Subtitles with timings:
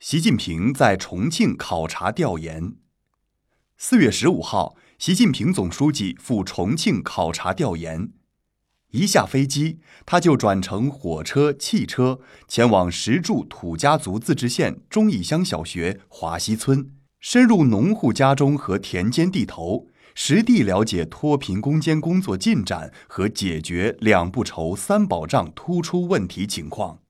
[0.00, 2.76] 习近平在重庆考察调研。
[3.76, 8.10] 四月十五号习近平总书记赴重庆考察调研。
[8.92, 27.00] 一下飞机他就转乘火车汽车前往石柱土家族自治县中义乡小学华西村深入农户家中和田间地头实地了解脱贫攻坚工作进展和解决两不愁三保障突出问题情况。